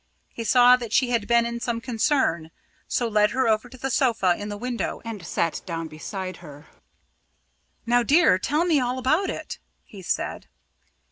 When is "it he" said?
9.29-10.01